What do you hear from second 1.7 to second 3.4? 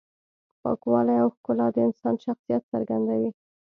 د انسان شخصیت څرګندوي.